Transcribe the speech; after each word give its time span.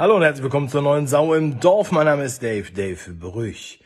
Hallo 0.00 0.14
und 0.14 0.22
herzlich 0.22 0.44
willkommen 0.44 0.68
zur 0.68 0.82
neuen 0.82 1.08
Sau 1.08 1.34
im 1.34 1.58
Dorf. 1.58 1.90
Mein 1.90 2.06
Name 2.06 2.22
ist 2.22 2.40
Dave, 2.40 2.70
Dave 2.70 3.14
Brüch. 3.14 3.80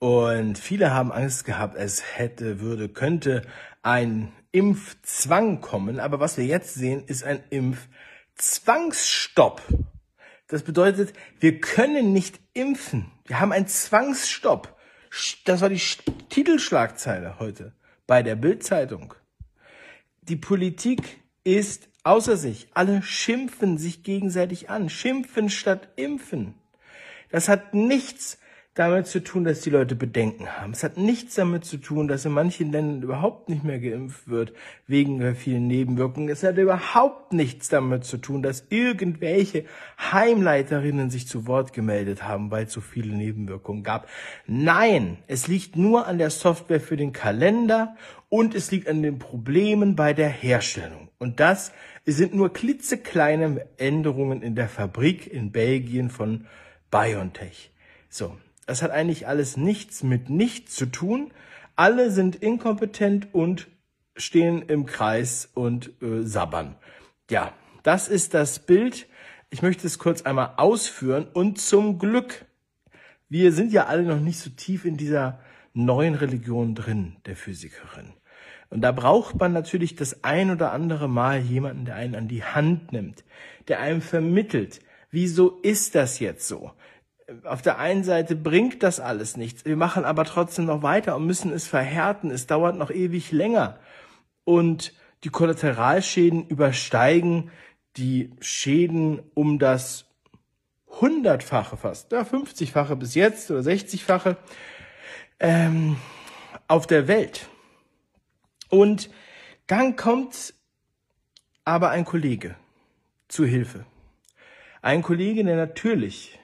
Und 0.00 0.58
viele 0.58 0.92
haben 0.92 1.12
Angst 1.12 1.44
gehabt, 1.44 1.76
es 1.76 2.18
hätte, 2.18 2.58
würde, 2.58 2.88
könnte 2.88 3.42
ein 3.80 4.32
Impfzwang 4.50 5.60
kommen. 5.60 6.00
Aber 6.00 6.18
was 6.18 6.38
wir 6.38 6.44
jetzt 6.44 6.74
sehen, 6.74 7.04
ist 7.06 7.22
ein 7.22 7.40
Impfzwangsstopp. 7.50 9.62
Das 10.48 10.64
bedeutet, 10.64 11.12
wir 11.38 11.60
können 11.60 12.12
nicht 12.12 12.40
impfen. 12.52 13.12
Wir 13.24 13.38
haben 13.38 13.52
einen 13.52 13.68
Zwangsstopp. 13.68 14.76
Das 15.44 15.60
war 15.60 15.68
die 15.68 15.80
Titelschlagzeile 16.30 17.38
heute 17.38 17.74
bei 18.08 18.24
der 18.24 18.34
Bildzeitung. 18.34 19.14
Die 20.22 20.34
Politik 20.34 21.23
ist 21.44 21.88
außer 22.02 22.36
sich. 22.36 22.68
Alle 22.74 23.02
schimpfen 23.02 23.78
sich 23.78 24.02
gegenseitig 24.02 24.70
an. 24.70 24.88
Schimpfen 24.88 25.50
statt 25.50 25.88
impfen. 25.96 26.54
Das 27.30 27.48
hat 27.48 27.74
nichts 27.74 28.38
damit 28.74 29.06
zu 29.06 29.22
tun, 29.22 29.44
dass 29.44 29.60
die 29.60 29.70
Leute 29.70 29.94
Bedenken 29.94 30.48
haben. 30.48 30.72
Es 30.72 30.82
hat 30.82 30.96
nichts 30.96 31.36
damit 31.36 31.64
zu 31.64 31.76
tun, 31.76 32.08
dass 32.08 32.24
in 32.24 32.32
manchen 32.32 32.72
Ländern 32.72 33.02
überhaupt 33.02 33.48
nicht 33.48 33.62
mehr 33.62 33.78
geimpft 33.78 34.28
wird, 34.28 34.52
wegen 34.88 35.20
der 35.20 35.36
vielen 35.36 35.68
Nebenwirkungen. 35.68 36.28
Es 36.28 36.42
hat 36.42 36.58
überhaupt 36.58 37.32
nichts 37.32 37.68
damit 37.68 38.04
zu 38.04 38.18
tun, 38.18 38.42
dass 38.42 38.66
irgendwelche 38.70 39.64
Heimleiterinnen 39.98 41.08
sich 41.08 41.28
zu 41.28 41.46
Wort 41.46 41.72
gemeldet 41.72 42.24
haben, 42.24 42.50
weil 42.50 42.64
es 42.64 42.72
so 42.72 42.80
viele 42.80 43.14
Nebenwirkungen 43.14 43.84
gab. 43.84 44.08
Nein, 44.48 45.18
es 45.28 45.46
liegt 45.46 45.76
nur 45.76 46.08
an 46.08 46.18
der 46.18 46.30
Software 46.30 46.80
für 46.80 46.96
den 46.96 47.12
Kalender 47.12 47.94
und 48.28 48.56
es 48.56 48.72
liegt 48.72 48.88
an 48.88 49.04
den 49.04 49.20
Problemen 49.20 49.94
bei 49.94 50.14
der 50.14 50.28
Herstellung. 50.28 51.10
Und 51.18 51.38
das 51.38 51.70
sind 52.06 52.34
nur 52.34 52.52
klitzekleine 52.52 53.66
Änderungen 53.76 54.42
in 54.42 54.56
der 54.56 54.68
Fabrik 54.68 55.32
in 55.32 55.52
Belgien 55.52 56.10
von 56.10 56.46
BioNTech. 56.90 57.70
So, 58.08 58.36
das 58.66 58.82
hat 58.82 58.90
eigentlich 58.90 59.26
alles 59.26 59.56
nichts 59.56 60.02
mit 60.02 60.30
nichts 60.30 60.74
zu 60.74 60.86
tun. 60.86 61.32
Alle 61.76 62.10
sind 62.10 62.36
inkompetent 62.36 63.34
und 63.34 63.68
stehen 64.16 64.62
im 64.62 64.86
Kreis 64.86 65.50
und 65.54 65.90
äh, 66.02 66.22
sabbern. 66.22 66.76
Ja, 67.30 67.52
das 67.82 68.08
ist 68.08 68.34
das 68.34 68.60
Bild. 68.60 69.06
Ich 69.50 69.62
möchte 69.62 69.86
es 69.86 69.98
kurz 69.98 70.22
einmal 70.22 70.54
ausführen 70.56 71.26
und 71.32 71.60
zum 71.60 71.98
Glück, 71.98 72.44
wir 73.28 73.52
sind 73.52 73.72
ja 73.72 73.86
alle 73.86 74.02
noch 74.02 74.20
nicht 74.20 74.38
so 74.38 74.50
tief 74.50 74.84
in 74.84 74.96
dieser 74.96 75.40
neuen 75.72 76.14
Religion 76.14 76.74
drin, 76.74 77.16
der 77.26 77.36
Physikerin. 77.36 78.12
Und 78.70 78.80
da 78.80 78.92
braucht 78.92 79.38
man 79.38 79.52
natürlich 79.52 79.94
das 79.94 80.24
ein 80.24 80.50
oder 80.50 80.72
andere 80.72 81.08
Mal 81.08 81.40
jemanden, 81.40 81.84
der 81.84 81.96
einen 81.96 82.14
an 82.14 82.28
die 82.28 82.44
Hand 82.44 82.92
nimmt, 82.92 83.24
der 83.68 83.80
einem 83.80 84.00
vermittelt, 84.00 84.80
wieso 85.10 85.60
ist 85.62 85.94
das 85.94 86.18
jetzt 86.18 86.48
so? 86.48 86.72
Auf 87.44 87.62
der 87.62 87.78
einen 87.78 88.04
Seite 88.04 88.36
bringt 88.36 88.82
das 88.82 89.00
alles 89.00 89.36
nichts. 89.36 89.64
Wir 89.64 89.76
machen 89.76 90.04
aber 90.04 90.24
trotzdem 90.24 90.66
noch 90.66 90.82
weiter 90.82 91.16
und 91.16 91.26
müssen 91.26 91.52
es 91.52 91.66
verhärten. 91.66 92.30
Es 92.30 92.46
dauert 92.46 92.76
noch 92.76 92.90
ewig 92.90 93.32
länger. 93.32 93.78
Und 94.44 94.92
die 95.24 95.30
Kollateralschäden 95.30 96.46
übersteigen 96.46 97.50
die 97.96 98.30
Schäden 98.40 99.22
um 99.34 99.58
das 99.58 100.06
hundertfache 101.00 101.76
fast, 101.76 102.12
ja, 102.12 102.22
50-fache 102.22 102.96
bis 102.96 103.14
jetzt 103.14 103.50
oder 103.50 103.60
60-fache 103.60 104.36
ähm, 105.40 105.96
auf 106.68 106.86
der 106.86 107.08
Welt. 107.08 107.48
Und 108.68 109.10
dann 109.66 109.96
kommt 109.96 110.54
aber 111.64 111.90
ein 111.90 112.04
Kollege 112.04 112.56
zu 113.28 113.44
Hilfe. 113.44 113.86
Ein 114.82 115.02
Kollege, 115.02 115.42
der 115.44 115.56
natürlich 115.56 116.38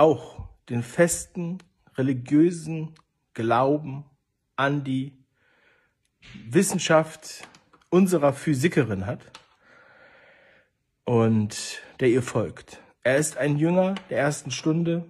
auch 0.00 0.48
den 0.70 0.82
festen 0.82 1.58
religiösen 1.96 2.94
Glauben 3.34 4.04
an 4.56 4.82
die 4.82 5.12
Wissenschaft 6.48 7.46
unserer 7.90 8.32
Physikerin 8.32 9.04
hat 9.04 9.20
und 11.04 11.82
der 12.00 12.08
ihr 12.08 12.22
folgt. 12.22 12.80
Er 13.02 13.18
ist 13.18 13.36
ein 13.36 13.58
Jünger 13.58 13.94
der 14.08 14.20
ersten 14.20 14.50
Stunde. 14.50 15.04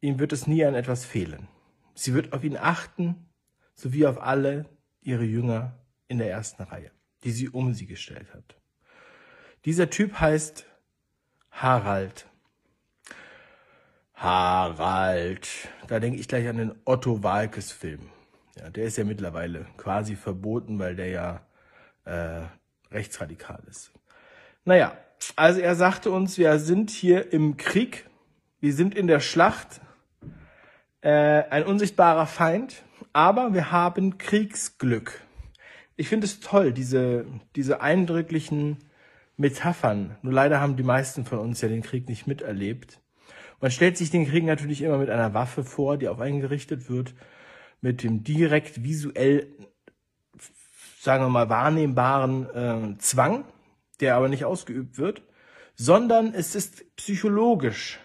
Ihm 0.00 0.20
wird 0.20 0.32
es 0.32 0.46
nie 0.46 0.64
an 0.64 0.76
etwas 0.76 1.04
fehlen. 1.04 1.48
Sie 1.94 2.14
wird 2.14 2.32
auf 2.32 2.44
ihn 2.44 2.56
achten, 2.56 3.28
sowie 3.74 4.06
auf 4.06 4.22
alle, 4.22 4.66
ihre 5.00 5.24
Jünger 5.24 5.76
in 6.06 6.18
der 6.18 6.30
ersten 6.30 6.62
Reihe, 6.62 6.92
die 7.24 7.32
sie 7.32 7.48
um 7.48 7.74
sie 7.74 7.86
gestellt 7.86 8.32
hat. 8.32 8.56
Dieser 9.64 9.90
Typ 9.90 10.20
heißt 10.20 10.64
Harald. 11.50 12.28
Harald. 14.16 15.48
Da 15.86 16.00
denke 16.00 16.18
ich 16.18 16.26
gleich 16.26 16.48
an 16.48 16.56
den 16.56 16.74
Otto 16.84 17.22
Walkes 17.22 17.70
Film. 17.70 18.00
Ja, 18.58 18.70
der 18.70 18.84
ist 18.84 18.96
ja 18.96 19.04
mittlerweile 19.04 19.66
quasi 19.76 20.16
verboten, 20.16 20.78
weil 20.78 20.96
der 20.96 21.08
ja 21.08 21.40
äh, 22.04 22.42
rechtsradikal 22.90 23.62
ist. 23.68 23.92
Naja, 24.64 24.96
also 25.36 25.60
er 25.60 25.74
sagte 25.74 26.10
uns, 26.10 26.38
wir 26.38 26.58
sind 26.58 26.90
hier 26.90 27.32
im 27.32 27.58
Krieg, 27.58 28.08
wir 28.60 28.72
sind 28.72 28.94
in 28.94 29.06
der 29.06 29.20
Schlacht, 29.20 29.80
äh, 31.02 31.10
ein 31.10 31.64
unsichtbarer 31.64 32.26
Feind, 32.26 32.82
aber 33.12 33.52
wir 33.52 33.70
haben 33.70 34.16
Kriegsglück. 34.16 35.20
Ich 35.96 36.08
finde 36.08 36.26
es 36.26 36.40
toll, 36.40 36.72
diese, 36.72 37.26
diese 37.54 37.80
eindrücklichen 37.80 38.78
Metaphern. 39.36 40.16
Nur 40.22 40.32
leider 40.32 40.60
haben 40.60 40.76
die 40.76 40.82
meisten 40.82 41.26
von 41.26 41.38
uns 41.38 41.60
ja 41.60 41.68
den 41.68 41.82
Krieg 41.82 42.08
nicht 42.08 42.26
miterlebt. 42.26 43.00
Man 43.60 43.70
stellt 43.70 43.96
sich 43.96 44.10
den 44.10 44.28
Krieg 44.28 44.44
natürlich 44.44 44.82
immer 44.82 44.98
mit 44.98 45.10
einer 45.10 45.34
Waffe 45.34 45.64
vor, 45.64 45.96
die 45.96 46.08
auf 46.08 46.20
einen 46.20 46.40
gerichtet 46.40 46.90
wird, 46.90 47.14
mit 47.80 48.02
dem 48.02 48.22
direkt 48.22 48.82
visuell, 48.82 49.48
sagen 51.00 51.24
wir 51.24 51.28
mal, 51.28 51.48
wahrnehmbaren 51.48 52.94
äh, 52.94 52.98
Zwang, 52.98 53.44
der 54.00 54.16
aber 54.16 54.28
nicht 54.28 54.44
ausgeübt 54.44 54.98
wird, 54.98 55.22
sondern 55.74 56.34
es 56.34 56.54
ist 56.54 56.96
psychologisch. 56.96 57.98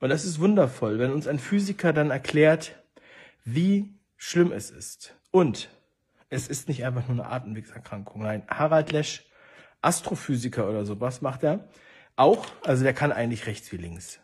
Und 0.00 0.10
das 0.10 0.24
ist 0.24 0.38
wundervoll, 0.38 0.98
wenn 0.98 1.12
uns 1.12 1.26
ein 1.26 1.38
Physiker 1.38 1.92
dann 1.92 2.10
erklärt, 2.10 2.76
wie 3.44 3.94
schlimm 4.16 4.52
es 4.52 4.70
ist. 4.70 5.14
Und 5.30 5.70
es 6.28 6.48
ist 6.48 6.68
nicht 6.68 6.84
einfach 6.84 7.08
nur 7.08 7.24
eine 7.24 7.32
Atemwegserkrankung. 7.32 8.22
Nein, 8.22 8.42
Harald 8.48 8.92
Lesch, 8.92 9.24
Astrophysiker 9.80 10.68
oder 10.68 10.84
so, 10.84 11.00
was 11.00 11.22
macht 11.22 11.42
er? 11.42 11.68
Auch, 12.16 12.46
also 12.64 12.82
der 12.82 12.94
kann 12.94 13.12
eigentlich 13.12 13.46
rechts 13.46 13.72
wie 13.72 13.76
links. 13.76 14.20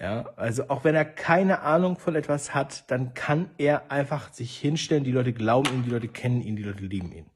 Ja, 0.00 0.32
also 0.36 0.70
auch 0.70 0.82
wenn 0.82 0.94
er 0.94 1.04
keine 1.04 1.60
Ahnung 1.60 1.98
von 1.98 2.14
etwas 2.14 2.54
hat, 2.54 2.90
dann 2.90 3.12
kann 3.12 3.50
er 3.58 3.92
einfach 3.92 4.32
sich 4.32 4.56
hinstellen. 4.56 5.04
Die 5.04 5.12
Leute 5.12 5.34
glauben 5.34 5.68
ihm, 5.74 5.84
die 5.84 5.90
Leute 5.90 6.08
kennen 6.08 6.40
ihn, 6.40 6.56
die 6.56 6.62
Leute 6.62 6.84
lieben 6.84 7.12
ihn. 7.12 7.26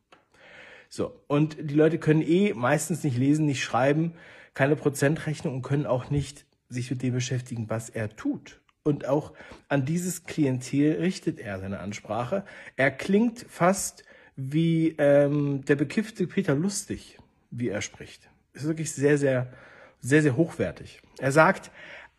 So. 0.88 1.20
Und 1.26 1.58
die 1.58 1.74
Leute 1.74 1.98
können 1.98 2.22
eh 2.22 2.54
meistens 2.54 3.04
nicht 3.04 3.18
lesen, 3.18 3.44
nicht 3.44 3.62
schreiben, 3.62 4.14
keine 4.54 4.76
Prozentrechnung 4.76 5.56
und 5.56 5.62
können 5.62 5.84
auch 5.84 6.08
nicht 6.08 6.46
sich 6.70 6.90
mit 6.90 7.02
dem 7.02 7.12
beschäftigen, 7.12 7.68
was 7.68 7.90
er 7.90 8.16
tut. 8.16 8.62
Und 8.82 9.06
auch 9.06 9.34
an 9.68 9.84
dieses 9.84 10.24
Klientel 10.24 11.00
richtet 11.00 11.40
er 11.40 11.58
seine 11.58 11.80
Ansprache. 11.80 12.44
Er 12.76 12.90
klingt 12.90 13.44
fast 13.48 14.04
wie 14.36 14.94
ähm, 14.98 15.64
der 15.66 15.76
bekiffte 15.76 16.26
Peter 16.26 16.54
Lustig, 16.54 17.18
wie 17.50 17.68
er 17.68 17.82
spricht. 17.82 18.30
Ist 18.54 18.66
wirklich 18.66 18.92
sehr, 18.92 19.18
sehr, 19.18 19.52
sehr, 20.00 20.22
sehr 20.22 20.36
hochwertig. 20.36 21.02
Er 21.18 21.32
sagt, 21.32 21.70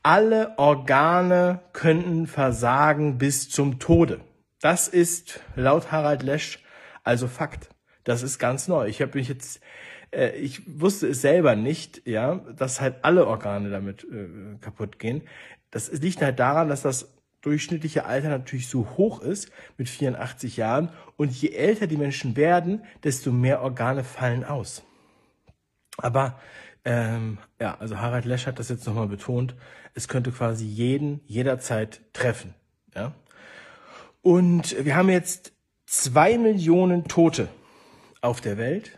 alle 0.06 0.54
Organe 0.60 1.62
könnten 1.74 2.28
versagen 2.28 3.18
bis 3.18 3.50
zum 3.50 3.80
Tode. 3.80 4.22
Das 4.62 4.88
ist 4.88 5.40
laut 5.56 5.92
Harald 5.92 6.22
Lesch 6.22 6.64
also 7.04 7.28
Fakt. 7.28 7.70
Das 8.04 8.22
ist 8.22 8.38
ganz 8.38 8.68
neu. 8.68 8.86
Ich 8.88 9.02
habe 9.02 9.18
mich 9.18 9.28
jetzt, 9.30 9.62
äh, 10.12 10.38
ich 10.38 10.62
wusste 10.80 11.08
es 11.08 11.22
selber 11.22 11.56
nicht, 11.56 12.06
ja, 12.06 12.36
dass 12.36 12.82
halt 12.82 12.98
alle 13.02 13.26
Organe 13.26 13.72
damit 13.72 14.04
äh, 14.04 14.58
kaputt 14.62 15.00
gehen. 15.00 15.24
Das 15.72 15.92
liegt 15.92 16.22
halt 16.22 16.40
daran, 16.40 16.70
dass 16.70 16.84
das 16.84 17.12
durchschnittliche 17.42 18.06
Alter 18.06 18.30
natürlich 18.30 18.68
so 18.68 18.88
hoch 18.98 19.22
ist 19.22 19.52
mit 19.78 19.90
84 19.90 20.56
Jahren 20.56 20.92
und 21.18 21.32
je 21.32 21.50
älter 21.50 21.88
die 21.88 21.98
Menschen 21.98 22.36
werden, 22.36 22.84
desto 23.04 23.32
mehr 23.32 23.64
Organe 23.64 24.04
fallen 24.04 24.44
aus. 24.44 24.84
Aber 25.98 26.40
ähm, 26.86 27.40
ja, 27.60 27.78
also 27.80 28.00
Harald 28.00 28.26
Lesch 28.26 28.46
hat 28.46 28.60
das 28.60 28.70
jetzt 28.70 28.86
nochmal 28.86 29.08
betont, 29.08 29.56
es 29.96 30.08
könnte 30.08 30.32
quasi 30.32 30.66
jeden 30.66 31.22
jederzeit 31.26 32.02
treffen. 32.14 32.54
Ja? 32.96 33.14
Und 34.22 34.86
wir 34.86 34.96
haben 34.96 35.10
jetzt 35.10 35.54
zwei 35.86 36.38
Millionen 36.38 37.08
Tote 37.08 37.48
auf 38.22 38.42
der 38.42 38.58
Welt 38.58 38.98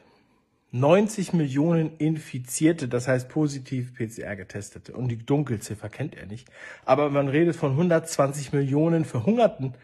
90 0.72 1.34
Millionen 1.34 1.96
Infizierte, 1.98 2.88
das 2.88 3.08
heißt 3.08 3.30
positiv 3.30 3.96
PCR 3.96 4.36
getestete. 4.36 4.94
Und 4.94 5.08
die 5.08 5.18
Dunkelziffer 5.18 5.90
kennt 5.90 6.16
er 6.16 6.26
nicht. 6.26 6.50
Aber 6.86 7.10
man 7.10 7.30
redet 7.30 7.56
von 7.56 7.72
120 7.72 8.52
Millionen 8.52 9.06
Verhungerten 9.06 9.76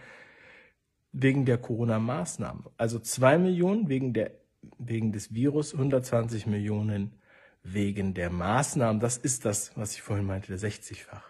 wegen 1.14 1.46
der 1.46 1.58
Corona-Maßnahmen. 1.58 2.66
Also 2.78 3.00
zwei 3.00 3.38
Millionen 3.38 3.88
wegen 3.88 4.14
der, 4.14 4.32
wegen 4.78 5.14
des 5.14 5.34
Virus, 5.34 5.74
120 5.74 6.48
Millionen 6.48 7.14
wegen 7.64 8.14
der 8.14 8.30
Maßnahmen. 8.30 9.00
Das 9.00 9.18
ist 9.18 9.46
das, 9.46 9.72
was 9.76 9.94
ich 9.94 10.02
vorhin 10.02 10.26
meinte, 10.26 10.48
der 10.48 10.60
60-fach. 10.60 11.24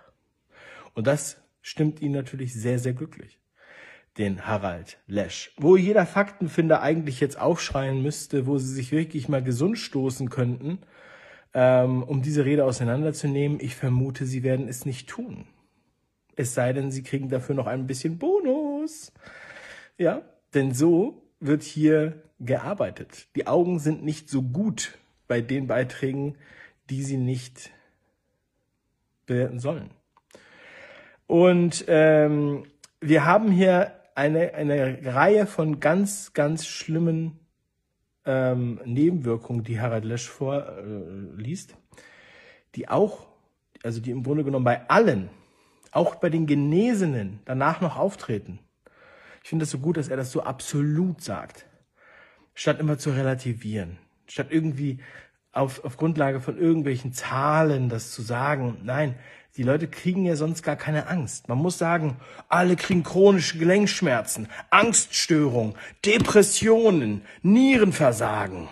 Und 0.93 1.07
das 1.07 1.37
stimmt 1.61 2.01
ihn 2.01 2.11
natürlich 2.11 2.53
sehr, 2.53 2.79
sehr 2.79 2.93
glücklich. 2.93 3.39
Den 4.17 4.45
Harald 4.45 4.99
Lesch. 5.07 5.53
Wo 5.57 5.75
jeder 5.75 6.05
Faktenfinder 6.05 6.81
eigentlich 6.81 7.19
jetzt 7.19 7.39
aufschreien 7.39 8.03
müsste, 8.03 8.45
wo 8.45 8.57
sie 8.57 8.71
sich 8.71 8.91
wirklich 8.91 9.27
mal 9.27 9.41
gesund 9.41 9.79
stoßen 9.79 10.29
könnten, 10.29 10.79
ähm, 11.53 12.03
um 12.03 12.21
diese 12.21 12.45
Rede 12.45 12.65
auseinanderzunehmen. 12.65 13.59
Ich 13.59 13.75
vermute, 13.75 14.25
sie 14.25 14.43
werden 14.43 14.67
es 14.67 14.85
nicht 14.85 15.09
tun. 15.09 15.47
Es 16.35 16.53
sei 16.53 16.73
denn, 16.73 16.91
sie 16.91 17.03
kriegen 17.03 17.29
dafür 17.29 17.55
noch 17.55 17.67
ein 17.67 17.87
bisschen 17.87 18.17
Bonus. 18.19 19.11
Ja, 19.97 20.21
denn 20.53 20.73
so 20.73 21.23
wird 21.39 21.63
hier 21.63 22.21
gearbeitet. 22.39 23.27
Die 23.35 23.47
Augen 23.47 23.79
sind 23.79 24.03
nicht 24.03 24.29
so 24.29 24.41
gut 24.43 24.97
bei 25.27 25.41
den 25.41 25.67
Beiträgen, 25.67 26.37
die 26.89 27.03
sie 27.03 27.17
nicht 27.17 27.71
bewerten 29.25 29.59
sollen. 29.59 29.91
Und 31.27 31.85
ähm, 31.87 32.65
wir 32.99 33.25
haben 33.25 33.51
hier 33.51 33.93
eine, 34.15 34.53
eine 34.53 34.99
Reihe 35.05 35.47
von 35.47 35.79
ganz, 35.79 36.33
ganz 36.33 36.65
schlimmen 36.65 37.39
ähm, 38.25 38.79
Nebenwirkungen, 38.85 39.63
die 39.63 39.79
Harald 39.79 40.05
Lesch 40.05 40.29
vorliest, 40.29 41.71
äh, 41.71 42.01
die 42.75 42.89
auch, 42.89 43.27
also 43.83 44.01
die 44.01 44.11
im 44.11 44.23
Grunde 44.23 44.43
genommen 44.43 44.65
bei 44.65 44.89
allen, 44.89 45.29
auch 45.91 46.15
bei 46.15 46.29
den 46.29 46.45
Genesenen, 46.45 47.39
danach 47.45 47.81
noch 47.81 47.97
auftreten. 47.97 48.59
Ich 49.43 49.49
finde 49.49 49.63
es 49.63 49.71
so 49.71 49.79
gut, 49.79 49.97
dass 49.97 50.07
er 50.07 50.17
das 50.17 50.31
so 50.31 50.43
absolut 50.43 51.21
sagt, 51.21 51.65
statt 52.53 52.79
immer 52.79 52.97
zu 52.97 53.11
relativieren, 53.11 53.97
statt 54.27 54.47
irgendwie 54.49 54.99
auf, 55.51 55.83
auf 55.83 55.97
Grundlage 55.97 56.41
von 56.41 56.57
irgendwelchen 56.57 57.13
Zahlen 57.13 57.89
das 57.89 58.11
zu 58.11 58.21
sagen. 58.21 58.77
Nein, 58.83 59.15
die 59.55 59.63
Leute 59.63 59.87
kriegen 59.87 60.25
ja 60.25 60.35
sonst 60.35 60.63
gar 60.63 60.75
keine 60.75 61.07
Angst. 61.07 61.47
Man 61.47 61.59
muss 61.59 61.77
sagen, 61.77 62.17
alle 62.49 62.75
kriegen 62.75 63.03
chronische 63.03 63.59
Gelenkschmerzen, 63.59 64.47
Angststörungen, 64.71 65.75
Depressionen, 66.03 67.21
Nierenversagen. 67.43 68.67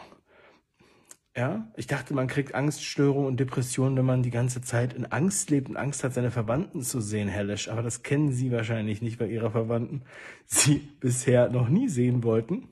Ja, 1.38 1.71
ich 1.77 1.88
dachte, 1.88 2.13
man 2.13 2.27
kriegt 2.27 2.56
Angststörungen 2.56 3.27
und 3.27 3.39
Depressionen, 3.39 3.95
wenn 3.95 4.06
man 4.06 4.21
die 4.21 4.31
ganze 4.31 4.62
Zeit 4.62 4.94
in 4.94 5.06
Angst 5.06 5.50
lebt 5.50 5.69
und 5.69 5.77
Angst 5.77 6.03
hat, 6.03 6.13
seine 6.13 6.30
Verwandten 6.30 6.81
zu 6.81 7.00
sehen, 7.00 7.30
Herr 7.30 7.45
Lesch. 7.45 7.69
Aber 7.69 7.83
das 7.83 8.03
kennen 8.03 8.33
Sie 8.33 8.51
wahrscheinlich 8.51 9.01
nicht, 9.01 9.19
weil 9.19 9.30
Ihre 9.31 9.51
Verwandten 9.51 10.01
Sie 10.45 10.89
bisher 11.00 11.50
noch 11.50 11.69
nie 11.69 11.88
sehen 11.88 12.24
wollten. 12.24 12.68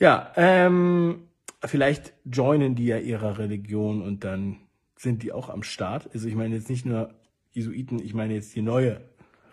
Ja, 0.00 0.32
ähm, 0.36 1.28
vielleicht 1.64 2.14
joinen 2.24 2.74
die 2.74 2.86
ja 2.86 2.98
ihrer 2.98 3.38
Religion 3.38 4.02
und 4.02 4.24
dann 4.24 4.60
sind 4.96 5.22
die 5.22 5.32
auch 5.32 5.48
am 5.48 5.62
Start. 5.62 6.10
Also 6.12 6.28
ich 6.28 6.34
meine 6.34 6.54
jetzt 6.54 6.68
nicht 6.68 6.86
nur 6.86 7.14
Jesuiten, 7.52 7.98
ich 7.98 8.14
meine 8.14 8.34
jetzt 8.34 8.54
die 8.54 8.62
neue 8.62 9.00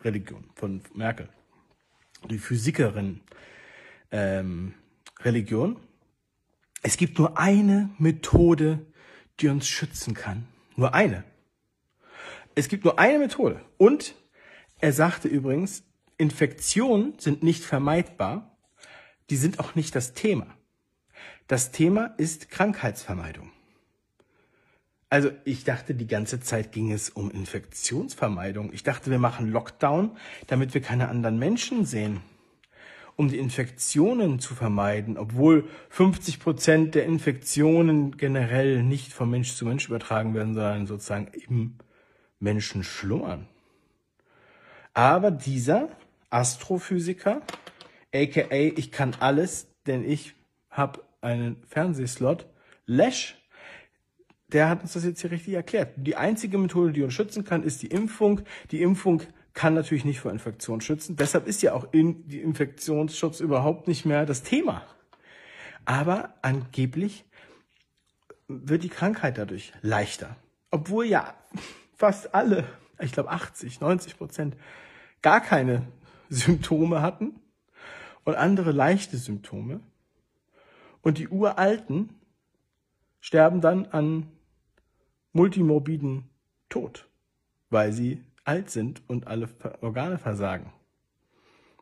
Religion 0.04 0.46
von 0.56 0.82
Merkel. 0.94 1.30
Die 2.30 2.40
Physikerin 2.40 3.22
ähm, 4.12 4.74
Religion. 5.22 5.78
Es 6.82 6.98
gibt 6.98 7.18
nur 7.18 7.38
eine 7.38 7.90
Methode, 7.98 8.86
die 9.40 9.48
uns 9.48 9.68
schützen 9.68 10.14
kann. 10.14 10.48
Nur 10.76 10.94
eine. 10.94 11.24
Es 12.54 12.70
gibt 12.70 12.86
nur 12.86 13.00
eine 13.00 13.20
Methode. 13.20 13.62
Und 13.78 14.16
er 14.80 14.94
sagte 14.94 15.28
übrigens, 15.28 15.84
Infektionen 16.18 17.18
sind 17.18 17.44
nicht 17.44 17.64
vermeidbar. 17.64 18.58
Die 19.30 19.36
sind 19.36 19.60
auch 19.60 19.76
nicht 19.76 19.96
das 19.96 20.14
Thema. 20.14 20.48
Das 21.48 21.72
Thema 21.72 22.16
ist 22.18 22.50
Krankheitsvermeidung. 22.50 23.52
Also 25.12 25.30
ich 25.44 25.64
dachte, 25.64 25.94
die 25.94 26.08
ganze 26.08 26.40
Zeit 26.40 26.72
ging 26.72 26.92
es 26.92 27.12
um 27.12 27.30
Infektionsvermeidung. 27.30 28.74
Ich 28.74 28.82
dachte, 28.82 29.12
wir 29.12 29.20
machen 29.20 29.52
Lockdown, 29.52 30.18
damit 30.48 30.74
wir 30.74 30.82
keine 30.82 31.08
anderen 31.08 31.38
Menschen 31.38 31.86
sehen, 31.86 32.22
um 33.16 33.30
die 33.30 33.38
Infektionen 33.38 34.40
zu 34.40 34.56
vermeiden, 34.56 35.20
obwohl 35.20 35.70
50 35.90 36.40
Prozent 36.40 36.96
der 36.96 37.06
Infektionen 37.06 38.18
generell 38.18 38.82
nicht 38.82 39.14
von 39.14 39.30
Mensch 39.30 39.54
zu 39.54 39.66
Mensch 39.66 39.88
übertragen 39.88 40.34
werden, 40.34 40.56
sondern 40.56 40.88
sozusagen 40.88 41.28
im 41.48 41.78
Menschen 42.40 42.84
schlummern. 42.84 43.48
Aber 44.96 45.30
dieser 45.30 45.90
Astrophysiker, 46.32 47.44
aka 48.14 48.52
ich 48.52 48.92
kann 48.92 49.16
alles, 49.20 49.68
denn 49.86 50.04
ich 50.04 50.34
habe 50.70 51.05
einen 51.26 51.64
Fernsehslot, 51.68 52.48
Lesch, 52.86 53.36
der 54.48 54.70
hat 54.70 54.84
uns 54.84 54.94
das 54.94 55.04
jetzt 55.04 55.22
hier 55.22 55.32
richtig 55.32 55.56
erklärt. 55.56 55.94
Die 55.98 56.16
einzige 56.16 56.58
Methode, 56.58 56.94
die 56.94 57.02
uns 57.02 57.14
schützen 57.14 57.44
kann, 57.44 57.64
ist 57.64 57.82
die 57.82 57.88
Impfung. 57.88 58.42
Die 58.72 58.82
Impfung 58.82 59.24
kann 59.54 59.74
natürlich 59.74 60.06
nicht 60.06 60.20
vor 60.20 60.32
Infektion 60.32 60.82
schützen. 60.82 61.16
Deshalb 61.16 61.48
ist 61.48 61.64
ja 61.64 61.74
auch 61.74 61.88
in 61.92 62.28
die 62.28 62.42
Infektionsschutz 62.42 63.40
überhaupt 63.40 63.88
nicht 63.88 64.06
mehr 64.06 64.26
das 64.26 64.44
Thema. 64.44 64.84
Aber 65.84 66.36
angeblich 66.42 67.26
wird 68.48 68.84
die 68.84 68.90
Krankheit 68.90 69.38
dadurch 69.38 69.74
leichter. 69.82 70.36
Obwohl 70.70 71.06
ja 71.06 71.34
fast 71.96 72.36
alle, 72.36 72.66
ich 73.00 73.12
glaube 73.12 73.32
80, 73.32 73.82
90 73.82 74.18
Prozent, 74.18 74.56
gar 75.22 75.42
keine 75.42 75.88
Symptome 76.30 77.02
hatten 77.02 77.40
und 78.24 78.36
andere 78.36 78.72
leichte 78.72 79.18
Symptome. 79.18 79.80
Und 81.06 81.20
die 81.20 81.28
Uralten 81.28 82.10
sterben 83.22 83.62
dann 83.62 83.86
an 83.86 84.26
multimorbiden 85.34 86.24
Tod, 86.68 87.08
weil 87.70 87.94
sie 87.94 88.24
alt 88.44 88.72
sind 88.72 89.04
und 89.06 89.28
alle 89.28 89.48
Organe 89.82 90.18
versagen. 90.18 90.74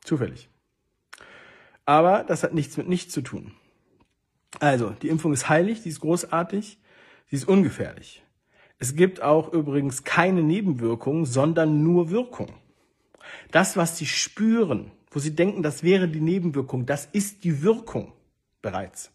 Zufällig. 0.04 0.50
Aber 1.86 2.26
das 2.26 2.44
hat 2.44 2.54
nichts 2.54 2.76
mit 2.76 2.90
nichts 2.90 3.14
zu 3.14 3.22
tun. 3.22 3.54
Also, 4.60 4.90
die 4.90 5.08
Impfung 5.08 5.32
ist 5.32 5.48
heilig, 5.48 5.80
sie 5.80 5.90
ist 5.90 6.02
großartig, 6.02 6.78
sie 7.28 7.36
ist 7.38 7.48
ungefährlich. 7.48 8.24
Es 8.78 8.94
gibt 8.94 9.22
auch 9.22 9.54
übrigens 9.54 10.04
keine 10.04 10.44
Nebenwirkungen, 10.44 11.24
sondern 11.24 11.82
nur 11.82 12.10
Wirkung. 12.10 12.52
Das, 13.52 13.78
was 13.78 13.98
sie 13.98 14.06
spüren, 14.06 14.92
wo 15.12 15.20
sie 15.20 15.34
denken, 15.34 15.64
das 15.64 15.82
wäre 15.82 16.10
die 16.10 16.20
Nebenwirkung, 16.20 16.86
das 16.86 17.06
ist 17.06 17.46
die 17.46 17.64
Wirkung 17.64 18.12
bereits. 18.64 19.12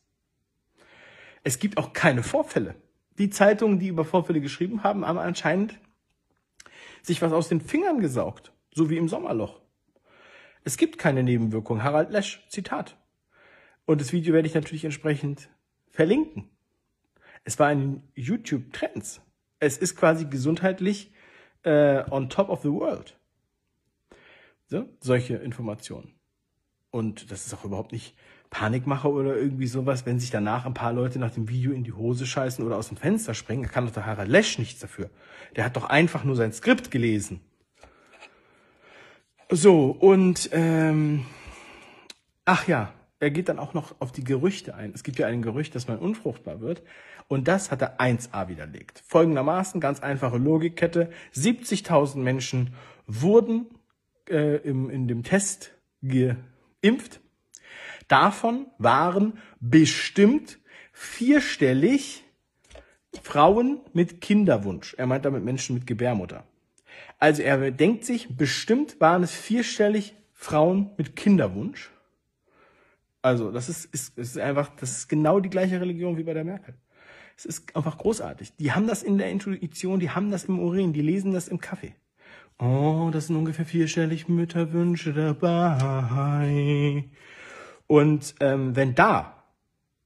Es 1.42 1.58
gibt 1.58 1.76
auch 1.78 1.92
keine 1.92 2.22
Vorfälle. 2.22 2.76
Die 3.18 3.30
Zeitungen, 3.30 3.80
die 3.80 3.88
über 3.88 4.04
Vorfälle 4.04 4.40
geschrieben 4.40 4.84
haben, 4.84 5.04
haben 5.04 5.18
anscheinend 5.18 5.80
sich 7.02 7.20
was 7.20 7.32
aus 7.32 7.48
den 7.48 7.60
Fingern 7.60 7.98
gesaugt, 7.98 8.52
so 8.72 8.90
wie 8.90 8.96
im 8.96 9.08
Sommerloch. 9.08 9.60
Es 10.62 10.76
gibt 10.76 10.98
keine 10.98 11.24
Nebenwirkung. 11.24 11.82
Harald 11.82 12.10
Lesch, 12.10 12.46
Zitat. 12.48 12.96
Und 13.86 14.00
das 14.00 14.12
Video 14.12 14.34
werde 14.34 14.46
ich 14.46 14.54
natürlich 14.54 14.84
entsprechend 14.84 15.48
verlinken. 15.90 16.50
Es 17.44 17.58
war 17.58 17.68
ein 17.68 18.02
YouTube 18.14 18.72
Trends. 18.72 19.20
Es 19.58 19.78
ist 19.78 19.96
quasi 19.96 20.26
gesundheitlich 20.26 21.12
äh, 21.62 22.04
on 22.10 22.28
top 22.28 22.50
of 22.50 22.62
the 22.62 22.70
world. 22.70 23.18
So, 24.66 24.86
solche 25.00 25.36
Informationen. 25.36 26.14
Und 26.90 27.30
das 27.30 27.46
ist 27.46 27.54
auch 27.54 27.64
überhaupt 27.64 27.92
nicht 27.92 28.14
Panikmache 28.50 29.10
oder 29.10 29.36
irgendwie 29.36 29.66
sowas, 29.66 30.06
wenn 30.06 30.18
sich 30.18 30.30
danach 30.30 30.64
ein 30.64 30.74
paar 30.74 30.92
Leute 30.92 31.18
nach 31.18 31.32
dem 31.32 31.48
Video 31.48 31.72
in 31.72 31.84
die 31.84 31.92
Hose 31.92 32.26
scheißen 32.26 32.64
oder 32.64 32.76
aus 32.76 32.88
dem 32.88 32.96
Fenster 32.96 33.34
springen, 33.34 33.64
da 33.64 33.68
kann 33.68 33.86
doch 33.86 33.92
der 33.92 34.06
Harald 34.06 34.28
Lesch 34.28 34.58
nichts 34.58 34.80
dafür. 34.80 35.10
Der 35.56 35.64
hat 35.64 35.76
doch 35.76 35.84
einfach 35.84 36.24
nur 36.24 36.36
sein 36.36 36.52
Skript 36.52 36.90
gelesen. 36.90 37.40
So, 39.50 39.90
und 39.90 40.50
ähm, 40.52 41.26
ach 42.44 42.68
ja, 42.68 42.92
er 43.20 43.30
geht 43.30 43.48
dann 43.48 43.58
auch 43.58 43.74
noch 43.74 43.94
auf 44.00 44.12
die 44.12 44.24
Gerüchte 44.24 44.74
ein. 44.74 44.92
Es 44.94 45.02
gibt 45.02 45.18
ja 45.18 45.26
ein 45.26 45.42
Gerücht, 45.42 45.74
dass 45.74 45.88
man 45.88 45.98
unfruchtbar 45.98 46.60
wird. 46.60 46.82
Und 47.26 47.48
das 47.48 47.70
hat 47.70 47.82
er 47.82 48.00
1a 48.00 48.48
widerlegt. 48.48 49.02
Folgendermaßen, 49.06 49.80
ganz 49.80 50.00
einfache 50.00 50.38
Logikkette. 50.38 51.10
70.000 51.34 52.18
Menschen 52.18 52.74
wurden 53.06 53.66
äh, 54.28 54.56
im, 54.58 54.88
in 54.88 55.08
dem 55.08 55.24
Test 55.24 55.72
geimpft 56.02 57.20
Davon 58.08 58.66
waren 58.78 59.38
bestimmt 59.60 60.58
vierstellig 60.92 62.24
Frauen 63.22 63.80
mit 63.92 64.20
Kinderwunsch. 64.20 64.94
Er 64.94 65.06
meint 65.06 65.24
damit 65.24 65.44
Menschen 65.44 65.74
mit 65.74 65.86
Gebärmutter. 65.86 66.44
Also 67.18 67.42
er 67.42 67.70
denkt 67.70 68.04
sich, 68.04 68.36
bestimmt 68.36 69.00
waren 69.00 69.22
es 69.22 69.32
vierstellig 69.32 70.14
Frauen 70.32 70.90
mit 70.96 71.16
Kinderwunsch. 71.16 71.90
Also 73.22 73.50
das 73.50 73.68
ist, 73.68 73.86
ist, 73.86 74.16
ist 74.18 74.38
einfach, 74.38 74.70
das 74.76 74.92
ist 74.92 75.08
genau 75.08 75.40
die 75.40 75.50
gleiche 75.50 75.80
Religion 75.80 76.16
wie 76.16 76.22
bei 76.22 76.34
der 76.34 76.44
Merkel. 76.44 76.74
Es 77.36 77.44
ist 77.44 77.74
einfach 77.76 77.98
großartig. 77.98 78.54
Die 78.56 78.72
haben 78.72 78.86
das 78.86 79.02
in 79.02 79.18
der 79.18 79.30
Intuition, 79.30 80.00
die 80.00 80.10
haben 80.10 80.30
das 80.30 80.44
im 80.44 80.58
Urin, 80.58 80.92
die 80.92 81.02
lesen 81.02 81.32
das 81.32 81.48
im 81.48 81.60
Kaffee. 81.60 81.94
Oh, 82.58 83.10
das 83.12 83.28
sind 83.28 83.36
ungefähr 83.36 83.64
vierstellig 83.64 84.28
Mütterwünsche 84.28 85.12
dabei. 85.12 87.04
Und 87.88 88.36
ähm, 88.40 88.76
wenn 88.76 88.94
da 88.94 89.42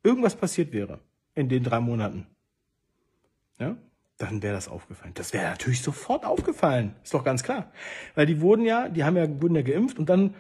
irgendwas 0.03 0.37
passiert 0.37 0.73
wäre 0.73 1.01
in 1.35 1.51
den 1.51 1.65
drei 1.65 1.81
Monaten, 1.81 2.27
ja, 3.59 3.77
dann 4.19 4.41
wäre 4.41 4.55
das 4.55 4.69
aufgefallen. 4.69 5.13
Das 5.15 5.33
wäre 5.33 5.51
natürlich 5.51 5.83
sofort 5.83 6.25
aufgefallen. 6.25 6.95
Ist 7.03 7.13
doch 7.13 7.25
ganz 7.25 7.43
klar. 7.43 7.73
Weil 8.15 8.27
die 8.27 8.41
wurden 8.41 8.65
ja, 8.65 8.89
die 8.89 9.03
haben 9.03 9.17
ja, 9.17 9.29
wurden 9.43 9.57
ja 9.57 9.63
geimpft 9.63 9.99
und 9.99 10.09
dann, 10.09 10.35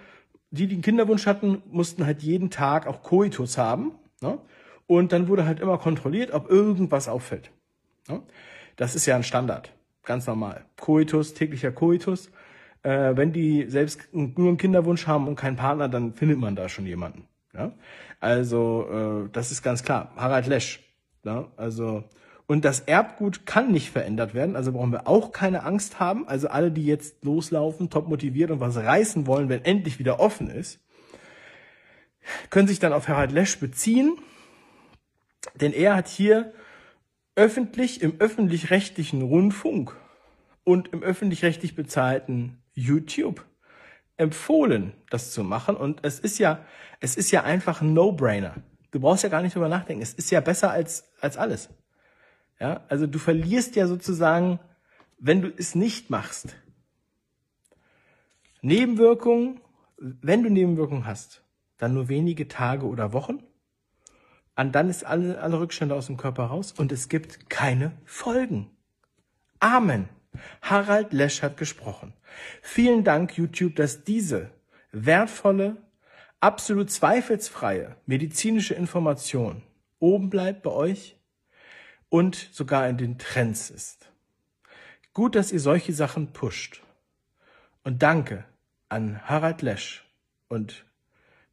die, 0.50 0.68
die 0.68 0.74
einen 0.74 0.82
Kinderwunsch 0.82 1.26
hatten, 1.26 1.62
mussten 1.66 2.06
halt 2.06 2.22
jeden 2.22 2.50
Tag 2.50 2.86
auch 2.86 3.02
Koitus 3.02 3.58
haben. 3.58 3.92
Ne? 4.20 4.38
Und 4.86 5.12
dann 5.12 5.26
wurde 5.26 5.44
halt 5.46 5.58
immer 5.58 5.78
kontrolliert, 5.78 6.32
ob 6.32 6.48
irgendwas 6.48 7.08
auffällt. 7.08 7.50
Ne? 8.08 8.22
Das 8.76 8.94
ist 8.94 9.06
ja 9.06 9.16
ein 9.16 9.24
Standard. 9.24 9.72
Ganz 10.04 10.26
normal. 10.28 10.64
Koitus, 10.76 11.34
täglicher 11.34 11.72
Koitus. 11.72 12.30
Äh, 12.82 13.16
wenn 13.16 13.32
die 13.32 13.66
selbst 13.68 14.08
nur 14.12 14.48
einen 14.48 14.58
Kinderwunsch 14.58 15.08
haben 15.08 15.26
und 15.26 15.36
keinen 15.36 15.56
Partner, 15.56 15.88
dann 15.88 16.14
findet 16.14 16.38
man 16.38 16.54
da 16.54 16.68
schon 16.68 16.86
jemanden. 16.86 17.26
Ja? 17.54 17.72
Also, 18.20 19.24
äh, 19.26 19.28
das 19.32 19.52
ist 19.52 19.62
ganz 19.62 19.82
klar. 19.82 20.12
Harald 20.16 20.46
Lesch. 20.46 20.80
Ja? 21.24 21.48
Also, 21.56 22.04
und 22.46 22.64
das 22.64 22.80
Erbgut 22.80 23.46
kann 23.46 23.72
nicht 23.72 23.90
verändert 23.90 24.34
werden, 24.34 24.56
also 24.56 24.72
brauchen 24.72 24.92
wir 24.92 25.08
auch 25.08 25.32
keine 25.32 25.62
Angst 25.62 26.00
haben. 26.00 26.26
Also 26.28 26.48
alle, 26.48 26.70
die 26.70 26.84
jetzt 26.84 27.24
loslaufen, 27.24 27.88
top 27.88 28.08
motiviert 28.08 28.50
und 28.50 28.60
was 28.60 28.76
reißen 28.76 29.26
wollen, 29.26 29.48
wenn 29.48 29.64
endlich 29.64 29.98
wieder 29.98 30.20
offen 30.20 30.50
ist, 30.50 30.80
können 32.50 32.68
sich 32.68 32.78
dann 32.78 32.92
auf 32.92 33.08
Harald 33.08 33.32
Lesch 33.32 33.58
beziehen, 33.58 34.18
denn 35.60 35.72
er 35.72 35.96
hat 35.96 36.08
hier 36.08 36.52
öffentlich 37.34 38.02
im 38.02 38.16
öffentlich-rechtlichen 38.18 39.22
Rundfunk 39.22 39.96
und 40.64 40.92
im 40.92 41.02
öffentlich-rechtlich 41.02 41.74
bezahlten 41.74 42.58
YouTube 42.74 43.44
empfohlen, 44.16 44.92
das 45.10 45.32
zu 45.32 45.44
machen. 45.44 45.76
Und 45.76 46.04
es 46.04 46.20
ist 46.20 46.38
ja, 46.38 46.64
es 47.00 47.16
ist 47.16 47.30
ja 47.30 47.42
einfach 47.42 47.80
ein 47.80 47.92
No-Brainer. 47.92 48.56
Du 48.90 49.00
brauchst 49.00 49.22
ja 49.22 49.28
gar 49.28 49.42
nicht 49.42 49.54
drüber 49.54 49.68
nachdenken. 49.68 50.02
Es 50.02 50.14
ist 50.14 50.30
ja 50.30 50.40
besser 50.40 50.70
als, 50.70 51.10
als 51.20 51.36
alles. 51.36 51.70
Ja, 52.60 52.84
also 52.88 53.06
du 53.06 53.18
verlierst 53.18 53.74
ja 53.74 53.86
sozusagen, 53.86 54.60
wenn 55.18 55.42
du 55.42 55.52
es 55.56 55.74
nicht 55.74 56.10
machst. 56.10 56.54
Nebenwirkungen, 58.60 59.60
wenn 59.96 60.42
du 60.42 60.50
Nebenwirkungen 60.50 61.06
hast, 61.06 61.42
dann 61.78 61.94
nur 61.94 62.08
wenige 62.08 62.46
Tage 62.46 62.86
oder 62.86 63.12
Wochen. 63.12 63.42
Und 64.54 64.74
dann 64.74 64.88
ist 64.88 65.04
alle, 65.04 65.40
alle 65.40 65.58
Rückstände 65.58 65.94
aus 65.94 66.06
dem 66.06 66.16
Körper 66.16 66.44
raus 66.44 66.72
und 66.72 66.92
es 66.92 67.08
gibt 67.08 67.50
keine 67.50 67.92
Folgen. 68.04 68.70
Amen. 69.58 70.08
Harald 70.60 71.12
Lesch 71.12 71.42
hat 71.42 71.56
gesprochen. 71.56 72.14
Vielen 72.62 73.04
Dank, 73.04 73.36
YouTube, 73.36 73.76
dass 73.76 74.04
diese 74.04 74.50
wertvolle, 74.92 75.76
absolut 76.40 76.90
zweifelsfreie 76.90 77.96
medizinische 78.06 78.74
Information 78.74 79.62
oben 80.00 80.30
bleibt 80.30 80.62
bei 80.62 80.70
euch 80.70 81.16
und 82.08 82.36
sogar 82.52 82.88
in 82.88 82.98
den 82.98 83.18
Trends 83.18 83.70
ist. 83.70 84.10
Gut, 85.14 85.34
dass 85.34 85.52
ihr 85.52 85.60
solche 85.60 85.92
Sachen 85.92 86.32
pusht. 86.32 86.82
Und 87.84 88.02
danke 88.02 88.44
an 88.88 89.20
Harald 89.28 89.62
Lesch 89.62 90.04
und 90.48 90.84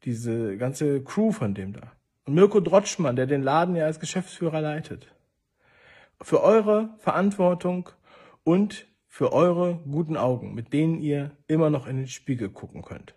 diese 0.04 0.58
ganze 0.58 1.04
Crew 1.04 1.32
von 1.32 1.54
dem 1.54 1.74
da. 1.74 1.92
Und 2.26 2.34
Mirko 2.36 2.60
Drotschmann, 2.60 3.16
der 3.16 3.28
den 3.28 3.44
Laden 3.44 3.76
ja 3.76 3.86
als 3.86 4.00
Geschäftsführer 4.00 4.62
leitet. 4.62 5.14
Für 6.22 6.42
eure 6.44 6.90
Verantwortung 6.98 7.90
und 8.44 8.88
für 9.08 9.34
eure 9.34 9.80
guten 9.90 10.18
Augen, 10.18 10.54
mit 10.54 10.72
denen 10.72 11.00
ihr 11.00 11.36
immer 11.48 11.70
noch 11.70 11.88
in 11.88 11.98
den 11.98 12.08
Spiegel 12.08 12.50
gucken 12.50 12.84
könnt. 12.84 13.16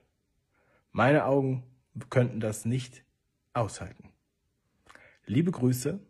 Meine 0.91 1.27
Augen 1.27 1.65
könnten 2.11 2.41
das 2.41 2.65
nicht 2.65 3.05
aushalten. 3.53 4.13
Liebe 5.27 5.51
Grüße, 5.51 6.01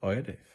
euer 0.00 0.22
Dave. 0.22 0.53